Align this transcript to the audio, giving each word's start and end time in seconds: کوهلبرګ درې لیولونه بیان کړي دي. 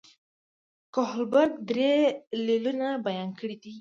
کوهلبرګ 0.93 1.53
درې 1.69 1.93
لیولونه 2.45 2.87
بیان 3.07 3.29
کړي 3.39 3.55
دي. 3.61 3.69